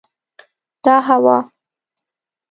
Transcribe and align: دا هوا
دا 0.83 0.95
هوا 1.07 1.37